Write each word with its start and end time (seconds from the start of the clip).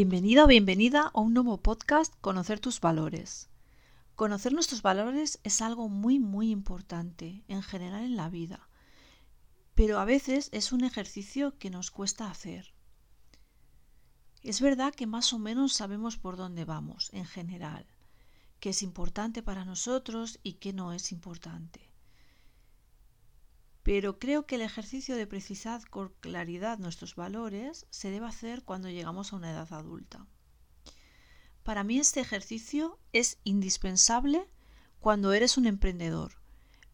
Bienvenido 0.00 0.44
o 0.44 0.46
bienvenida 0.46 1.10
a 1.12 1.20
un 1.20 1.34
nuevo 1.34 1.56
podcast 1.60 2.14
Conocer 2.20 2.60
tus 2.60 2.80
valores. 2.80 3.50
Conocer 4.14 4.52
nuestros 4.52 4.80
valores 4.80 5.40
es 5.42 5.60
algo 5.60 5.88
muy 5.88 6.20
muy 6.20 6.52
importante 6.52 7.42
en 7.48 7.64
general 7.64 8.04
en 8.04 8.14
la 8.14 8.28
vida, 8.28 8.68
pero 9.74 9.98
a 9.98 10.04
veces 10.04 10.50
es 10.52 10.70
un 10.70 10.84
ejercicio 10.84 11.58
que 11.58 11.68
nos 11.68 11.90
cuesta 11.90 12.30
hacer. 12.30 12.72
Es 14.44 14.60
verdad 14.60 14.94
que 14.94 15.08
más 15.08 15.32
o 15.32 15.40
menos 15.40 15.72
sabemos 15.72 16.16
por 16.16 16.36
dónde 16.36 16.64
vamos 16.64 17.12
en 17.12 17.26
general, 17.26 17.84
qué 18.60 18.70
es 18.70 18.84
importante 18.84 19.42
para 19.42 19.64
nosotros 19.64 20.38
y 20.44 20.60
qué 20.60 20.72
no 20.72 20.92
es 20.92 21.10
importante 21.10 21.87
pero 23.88 24.18
creo 24.18 24.44
que 24.44 24.56
el 24.56 24.60
ejercicio 24.60 25.16
de 25.16 25.26
precisar 25.26 25.88
con 25.88 26.12
claridad 26.20 26.78
nuestros 26.78 27.16
valores 27.16 27.86
se 27.88 28.10
debe 28.10 28.26
hacer 28.26 28.62
cuando 28.62 28.90
llegamos 28.90 29.32
a 29.32 29.36
una 29.36 29.50
edad 29.50 29.72
adulta. 29.72 30.26
Para 31.62 31.84
mí 31.84 31.98
este 31.98 32.20
ejercicio 32.20 32.98
es 33.14 33.38
indispensable 33.44 34.46
cuando 35.00 35.32
eres 35.32 35.56
un 35.56 35.66
emprendedor, 35.66 36.34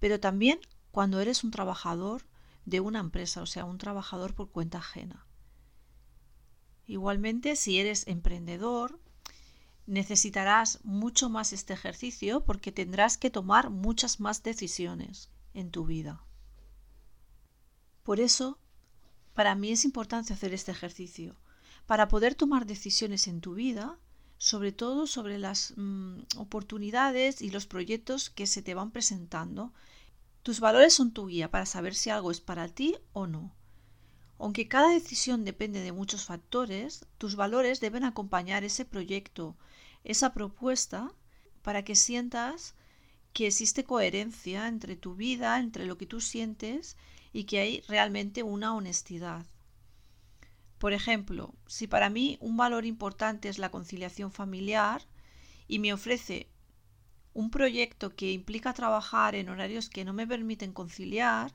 pero 0.00 0.20
también 0.20 0.60
cuando 0.90 1.20
eres 1.20 1.44
un 1.44 1.50
trabajador 1.50 2.26
de 2.66 2.80
una 2.80 2.98
empresa, 2.98 3.40
o 3.40 3.46
sea, 3.46 3.64
un 3.64 3.78
trabajador 3.78 4.34
por 4.34 4.50
cuenta 4.50 4.76
ajena. 4.76 5.26
Igualmente, 6.84 7.56
si 7.56 7.78
eres 7.80 8.06
emprendedor, 8.06 9.00
necesitarás 9.86 10.78
mucho 10.84 11.30
más 11.30 11.54
este 11.54 11.72
ejercicio 11.72 12.44
porque 12.44 12.70
tendrás 12.70 13.16
que 13.16 13.30
tomar 13.30 13.70
muchas 13.70 14.20
más 14.20 14.42
decisiones 14.42 15.30
en 15.54 15.70
tu 15.70 15.86
vida. 15.86 16.26
Por 18.02 18.20
eso, 18.20 18.58
para 19.34 19.54
mí 19.54 19.70
es 19.70 19.84
importante 19.84 20.32
hacer 20.32 20.52
este 20.52 20.72
ejercicio, 20.72 21.36
para 21.86 22.08
poder 22.08 22.34
tomar 22.34 22.66
decisiones 22.66 23.28
en 23.28 23.40
tu 23.40 23.54
vida, 23.54 23.98
sobre 24.38 24.72
todo 24.72 25.06
sobre 25.06 25.38
las 25.38 25.74
mm, 25.76 26.22
oportunidades 26.36 27.42
y 27.42 27.50
los 27.50 27.66
proyectos 27.66 28.28
que 28.28 28.46
se 28.46 28.62
te 28.62 28.74
van 28.74 28.90
presentando. 28.90 29.72
Tus 30.42 30.58
valores 30.58 30.94
son 30.94 31.12
tu 31.12 31.28
guía 31.28 31.50
para 31.50 31.66
saber 31.66 31.94
si 31.94 32.10
algo 32.10 32.32
es 32.32 32.40
para 32.40 32.68
ti 32.68 32.96
o 33.12 33.28
no. 33.28 33.54
Aunque 34.38 34.66
cada 34.66 34.88
decisión 34.88 35.44
depende 35.44 35.80
de 35.80 35.92
muchos 35.92 36.24
factores, 36.24 37.06
tus 37.18 37.36
valores 37.36 37.78
deben 37.78 38.02
acompañar 38.02 38.64
ese 38.64 38.84
proyecto, 38.84 39.56
esa 40.02 40.32
propuesta, 40.32 41.12
para 41.62 41.84
que 41.84 41.94
sientas 41.94 42.74
que 43.32 43.46
existe 43.46 43.84
coherencia 43.84 44.66
entre 44.66 44.96
tu 44.96 45.14
vida, 45.14 45.60
entre 45.60 45.86
lo 45.86 45.96
que 45.96 46.06
tú 46.06 46.20
sientes 46.20 46.96
y 47.32 47.44
que 47.44 47.60
hay 47.60 47.80
realmente 47.82 48.42
una 48.42 48.74
honestidad. 48.74 49.46
Por 50.78 50.92
ejemplo, 50.92 51.54
si 51.66 51.86
para 51.86 52.10
mí 52.10 52.38
un 52.40 52.56
valor 52.56 52.84
importante 52.84 53.48
es 53.48 53.58
la 53.58 53.70
conciliación 53.70 54.32
familiar 54.32 55.02
y 55.68 55.78
me 55.78 55.92
ofrece 55.92 56.48
un 57.34 57.50
proyecto 57.50 58.14
que 58.14 58.32
implica 58.32 58.74
trabajar 58.74 59.34
en 59.34 59.48
horarios 59.48 59.88
que 59.88 60.04
no 60.04 60.12
me 60.12 60.26
permiten 60.26 60.72
conciliar, 60.72 61.54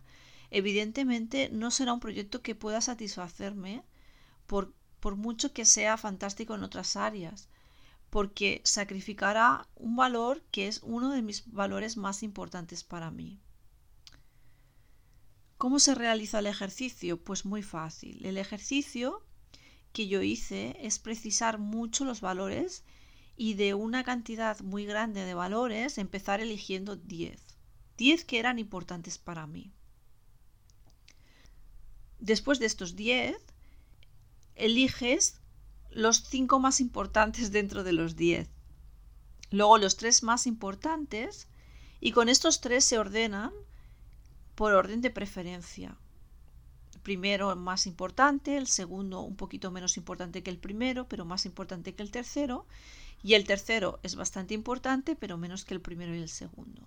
evidentemente 0.49 1.49
no 1.51 1.71
será 1.71 1.93
un 1.93 1.99
proyecto 1.99 2.41
que 2.41 2.55
pueda 2.55 2.81
satisfacerme 2.81 3.83
por, 4.47 4.73
por 4.99 5.15
mucho 5.15 5.53
que 5.53 5.65
sea 5.65 5.97
fantástico 5.97 6.55
en 6.55 6.63
otras 6.63 6.95
áreas, 6.95 7.49
porque 8.09 8.61
sacrificará 8.63 9.67
un 9.75 9.95
valor 9.95 10.41
que 10.51 10.67
es 10.67 10.81
uno 10.83 11.11
de 11.11 11.21
mis 11.21 11.51
valores 11.51 11.97
más 11.97 12.23
importantes 12.23 12.83
para 12.83 13.11
mí. 13.11 13.39
¿Cómo 15.57 15.79
se 15.79 15.95
realiza 15.95 16.39
el 16.39 16.45
ejercicio? 16.45 17.17
Pues 17.17 17.45
muy 17.45 17.63
fácil. 17.63 18.23
El 18.25 18.37
ejercicio 18.37 19.23
que 19.91 20.07
yo 20.07 20.21
hice 20.21 20.77
es 20.81 20.99
precisar 20.99 21.57
mucho 21.57 22.05
los 22.05 22.21
valores 22.21 22.83
y 23.35 23.55
de 23.55 23.73
una 23.73 24.03
cantidad 24.03 24.59
muy 24.61 24.85
grande 24.85 25.25
de 25.25 25.33
valores 25.33 25.97
empezar 25.97 26.41
eligiendo 26.41 26.95
10. 26.95 27.41
10 27.97 28.25
que 28.25 28.37
eran 28.37 28.59
importantes 28.59 29.17
para 29.17 29.47
mí. 29.47 29.71
Después 32.19 32.59
de 32.59 32.67
estos 32.67 32.95
10, 32.95 33.35
eliges 34.55 35.39
los 35.89 36.23
5 36.23 36.59
más 36.59 36.79
importantes 36.81 37.51
dentro 37.51 37.83
de 37.83 37.93
los 37.93 38.15
10. 38.15 38.47
Luego 39.49 39.79
los 39.79 39.97
3 39.97 40.21
más 40.21 40.45
importantes 40.45 41.47
y 41.99 42.11
con 42.11 42.29
estos 42.29 42.61
3 42.61 42.83
se 42.83 42.99
ordenan 42.99 43.51
por 44.57 44.73
orden 44.73 45.01
de 45.01 45.11
preferencia. 45.11 45.95
primero 47.03 47.55
más 47.55 47.85
importante, 47.85 48.57
el 48.57 48.65
segundo 48.65 49.21
un 49.21 49.37
poquito 49.37 49.69
menos 49.71 49.97
importante 49.97 50.41
que 50.41 50.49
el 50.49 50.57
primero, 50.57 51.07
pero 51.07 51.25
más 51.25 51.45
importante 51.45 51.93
que 51.93 52.01
el 52.01 52.09
tercero, 52.09 52.65
y 53.21 53.35
el 53.35 53.45
tercero 53.45 53.99
es 54.01 54.15
bastante 54.15 54.55
importante, 54.55 55.15
pero 55.15 55.37
menos 55.37 55.63
que 55.63 55.75
el 55.75 55.79
primero 55.79 56.13
y 56.15 56.21
el 56.23 56.27
segundo. 56.27 56.81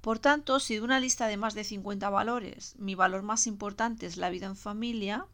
Por 0.00 0.18
tanto, 0.18 0.58
si 0.58 0.76
de 0.76 0.80
una 0.80 1.00
lista 1.00 1.26
de 1.26 1.36
más 1.36 1.52
de 1.54 1.64
50 1.64 2.08
valores 2.08 2.74
mi 2.78 2.94
valor 2.94 3.22
más 3.22 3.46
importante 3.46 4.06
es 4.06 4.16
la 4.16 4.30
vida 4.30 4.46
en 4.46 4.56
familia, 4.56 5.26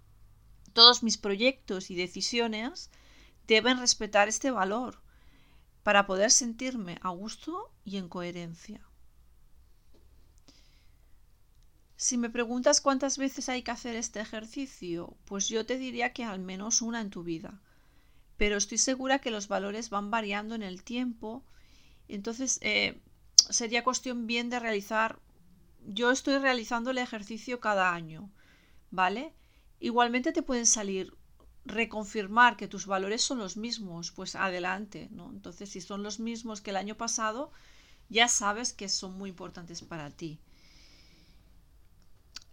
todos 0.72 1.04
mis 1.04 1.16
proyectos 1.16 1.90
y 1.92 1.94
decisiones 1.94 2.90
deben 3.46 3.78
respetar 3.78 4.28
este 4.28 4.50
valor 4.50 5.00
para 5.84 6.06
poder 6.06 6.32
sentirme 6.32 6.98
a 7.02 7.10
gusto 7.10 7.72
y 7.84 7.98
en 7.98 8.08
coherencia. 8.08 8.89
Si 12.02 12.16
me 12.16 12.30
preguntas 12.30 12.80
cuántas 12.80 13.18
veces 13.18 13.50
hay 13.50 13.62
que 13.62 13.72
hacer 13.72 13.94
este 13.94 14.20
ejercicio, 14.20 15.18
pues 15.26 15.50
yo 15.50 15.66
te 15.66 15.76
diría 15.76 16.14
que 16.14 16.24
al 16.24 16.38
menos 16.38 16.80
una 16.80 17.02
en 17.02 17.10
tu 17.10 17.22
vida. 17.24 17.60
Pero 18.38 18.56
estoy 18.56 18.78
segura 18.78 19.18
que 19.18 19.30
los 19.30 19.48
valores 19.48 19.90
van 19.90 20.10
variando 20.10 20.54
en 20.54 20.62
el 20.62 20.82
tiempo. 20.82 21.44
Entonces 22.08 22.58
eh, 22.62 23.02
sería 23.50 23.84
cuestión 23.84 24.26
bien 24.26 24.48
de 24.48 24.60
realizar. 24.60 25.18
Yo 25.84 26.10
estoy 26.10 26.38
realizando 26.38 26.90
el 26.90 26.96
ejercicio 26.96 27.60
cada 27.60 27.92
año, 27.92 28.30
¿vale? 28.90 29.34
Igualmente 29.78 30.32
te 30.32 30.42
pueden 30.42 30.64
salir 30.66 31.14
reconfirmar 31.66 32.56
que 32.56 32.66
tus 32.66 32.86
valores 32.86 33.20
son 33.20 33.36
los 33.36 33.58
mismos, 33.58 34.10
pues 34.10 34.36
adelante, 34.36 35.08
¿no? 35.10 35.28
Entonces, 35.28 35.68
si 35.68 35.82
son 35.82 36.02
los 36.02 36.18
mismos 36.18 36.62
que 36.62 36.70
el 36.70 36.78
año 36.78 36.94
pasado, 36.94 37.52
ya 38.08 38.26
sabes 38.26 38.72
que 38.72 38.88
son 38.88 39.18
muy 39.18 39.28
importantes 39.28 39.82
para 39.82 40.08
ti. 40.08 40.40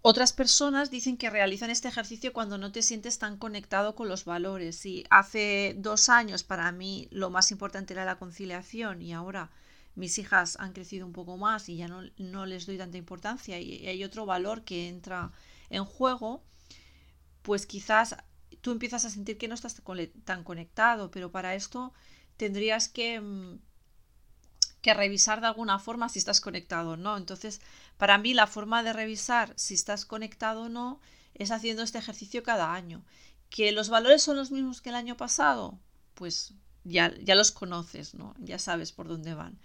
Otras 0.09 0.31
personas 0.31 0.89
dicen 0.89 1.17
que 1.17 1.29
realizan 1.29 1.69
este 1.69 1.89
ejercicio 1.89 2.31
cuando 2.31 2.57
no 2.57 2.71
te 2.71 2.81
sientes 2.81 3.19
tan 3.19 3.35
conectado 3.35 3.93
con 3.93 4.07
los 4.07 4.23
valores. 4.23 4.77
Si 4.77 5.03
hace 5.09 5.75
dos 5.77 6.07
años 6.07 6.45
para 6.45 6.71
mí 6.71 7.09
lo 7.11 7.29
más 7.29 7.51
importante 7.51 7.93
era 7.93 8.05
la 8.05 8.17
conciliación 8.17 9.01
y 9.01 9.11
ahora 9.11 9.51
mis 9.95 10.17
hijas 10.17 10.55
han 10.61 10.71
crecido 10.71 11.05
un 11.05 11.11
poco 11.11 11.35
más 11.35 11.67
y 11.67 11.75
ya 11.75 11.89
no, 11.89 12.03
no 12.17 12.45
les 12.45 12.65
doy 12.65 12.77
tanta 12.77 12.97
importancia 12.97 13.59
y 13.59 13.85
hay 13.85 14.01
otro 14.05 14.25
valor 14.25 14.63
que 14.63 14.87
entra 14.87 15.33
en 15.69 15.83
juego, 15.83 16.41
pues 17.41 17.65
quizás 17.65 18.15
tú 18.61 18.71
empiezas 18.71 19.03
a 19.03 19.09
sentir 19.09 19.37
que 19.37 19.49
no 19.49 19.55
estás 19.55 19.75
tan 20.23 20.45
conectado, 20.45 21.11
pero 21.11 21.33
para 21.33 21.53
esto 21.53 21.93
tendrías 22.37 22.87
que 22.87 23.19
mm, 23.19 23.59
que 24.81 24.93
revisar 24.93 25.41
de 25.41 25.47
alguna 25.47 25.79
forma 25.79 26.09
si 26.09 26.19
estás 26.19 26.41
conectado 26.41 26.91
o 26.91 26.97
no. 26.97 27.17
Entonces, 27.17 27.61
para 27.97 28.17
mí 28.17 28.33
la 28.33 28.47
forma 28.47 28.83
de 28.83 28.93
revisar 28.93 29.53
si 29.55 29.73
estás 29.73 30.05
conectado 30.05 30.63
o 30.63 30.69
no 30.69 30.99
es 31.33 31.51
haciendo 31.51 31.83
este 31.83 31.97
ejercicio 31.97 32.43
cada 32.43 32.73
año. 32.73 33.03
¿Que 33.49 33.71
los 33.71 33.89
valores 33.89 34.21
son 34.21 34.37
los 34.37 34.51
mismos 34.51 34.81
que 34.81 34.89
el 34.89 34.95
año 34.95 35.17
pasado? 35.17 35.79
Pues 36.13 36.53
ya, 36.83 37.13
ya 37.23 37.35
los 37.35 37.51
conoces, 37.51 38.13
¿no? 38.13 38.35
Ya 38.39 38.59
sabes 38.59 38.91
por 38.91 39.07
dónde 39.07 39.33
van. 39.33 39.57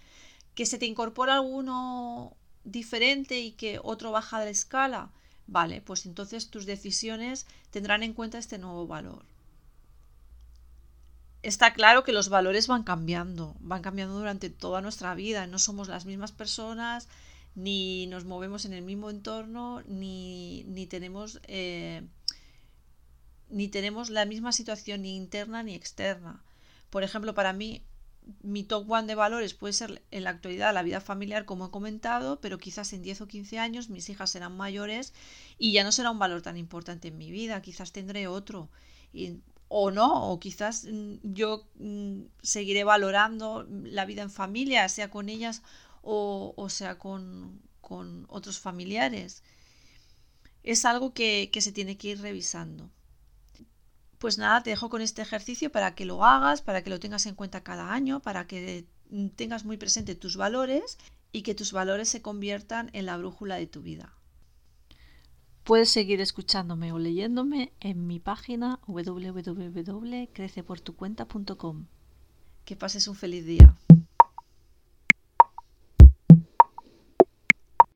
¿Que 0.55 0.65
se 0.65 0.77
te 0.77 0.85
incorpora 0.85 1.35
alguno 1.35 2.35
diferente 2.63 3.39
y 3.39 3.51
que 3.51 3.79
otro 3.83 4.11
baja 4.11 4.39
de 4.39 4.45
la 4.45 4.51
escala? 4.51 5.11
Vale, 5.47 5.81
pues 5.81 6.05
entonces 6.05 6.49
tus 6.49 6.65
decisiones 6.65 7.45
tendrán 7.71 8.03
en 8.03 8.13
cuenta 8.13 8.37
este 8.37 8.57
nuevo 8.57 8.87
valor 8.87 9.32
está 11.43 11.73
claro 11.73 12.03
que 12.03 12.13
los 12.13 12.29
valores 12.29 12.67
van 12.67 12.83
cambiando, 12.83 13.55
van 13.59 13.81
cambiando 13.81 14.17
durante 14.17 14.49
toda 14.49 14.81
nuestra 14.81 15.13
vida, 15.13 15.45
no 15.45 15.59
somos 15.59 15.89
las 15.89 16.05
mismas 16.05 16.31
personas, 16.31 17.09
ni 17.53 18.07
nos 18.07 18.25
movemos 18.25 18.65
en 18.65 18.73
el 18.73 18.81
mismo 18.81 19.09
entorno, 19.09 19.83
ni, 19.85 20.87
tenemos, 20.89 21.41
eh, 21.47 22.01
ni 23.49 23.67
tenemos 23.67 24.09
la 24.09 24.25
misma 24.25 24.53
situación 24.53 25.03
ni 25.03 25.15
interna 25.15 25.63
ni 25.63 25.75
externa. 25.75 26.41
Por 26.89 27.03
ejemplo, 27.03 27.33
para 27.33 27.53
mí, 27.53 27.83
mi 28.41 28.63
top 28.63 28.89
one 28.89 29.05
de 29.05 29.15
valores 29.15 29.53
puede 29.53 29.73
ser 29.73 30.01
en 30.11 30.23
la 30.23 30.29
actualidad 30.29 30.73
la 30.73 30.81
vida 30.81 31.01
familiar, 31.01 31.43
como 31.43 31.65
he 31.65 31.71
comentado, 31.71 32.39
pero 32.39 32.57
quizás 32.57 32.93
en 32.93 33.03
10 33.03 33.21
o 33.21 33.27
15 33.27 33.59
años 33.59 33.89
mis 33.89 34.09
hijas 34.09 34.31
serán 34.31 34.55
mayores 34.55 35.13
y 35.57 35.73
ya 35.73 35.83
no 35.83 35.91
será 35.91 36.09
un 36.09 36.19
valor 36.19 36.41
tan 36.41 36.55
importante 36.55 37.09
en 37.09 37.17
mi 37.17 37.31
vida, 37.31 37.61
quizás 37.61 37.91
tendré 37.91 38.27
otro 38.27 38.69
o 39.75 39.89
no, 39.89 40.29
o 40.31 40.39
quizás 40.39 40.85
mm, 40.85 41.15
yo 41.23 41.67
mm, 41.79 42.25
seguiré 42.43 42.83
valorando 42.83 43.65
la 43.69 44.05
vida 44.05 44.21
en 44.21 44.29
familia, 44.29 44.87
sea 44.87 45.09
con 45.09 45.29
ellas 45.29 45.63
o, 46.03 46.67
sea 46.69 46.99
con, 46.99 47.59
con, 47.81 48.25
otros 48.29 48.59
familiares. 48.59 49.41
Es 50.61 50.85
algo 50.85 51.13
que, 51.13 51.49
que 51.51 51.61
se 51.61 51.71
tiene 51.71 51.97
que 51.97 52.09
ir 52.09 52.21
revisando. 52.21 52.91
Pues 54.19 54.37
nada, 54.37 54.61
te 54.61 54.69
dejo 54.69 54.89
con 54.89 55.01
este 55.01 55.23
ejercicio 55.23 55.71
para 55.71 55.95
que 55.95 56.05
lo 56.05 56.23
hagas, 56.23 56.61
para 56.61 56.83
que 56.83 56.91
lo 56.91 56.99
tengas 56.99 57.25
en 57.25 57.35
cuenta 57.35 57.63
cada 57.63 57.93
año, 57.93 58.19
para 58.19 58.45
que 58.45 58.85
mm, 59.09 59.29
tengas 59.29 59.65
muy 59.65 59.77
presente 59.77 60.13
tus 60.13 60.37
valores 60.37 60.99
y 61.31 61.41
que 61.41 61.55
tus 61.55 61.71
valores 61.71 62.09
se 62.09 62.21
conviertan 62.21 62.91
en 62.93 63.07
la 63.07 63.17
brújula 63.17 63.55
de 63.55 63.65
tu 63.65 63.81
vida. 63.81 64.13
Puedes 65.63 65.89
seguir 65.89 66.19
escuchándome 66.19 66.91
o 66.91 66.99
leyéndome 66.99 67.71
en 67.79 68.05
mi 68.05 68.19
página 68.19 68.81
www.creceportucuenta.com. 68.85 71.85
Que 72.65 72.75
pases 72.75 73.07
un 73.07 73.15
feliz 73.15 73.45
día. 73.45 73.73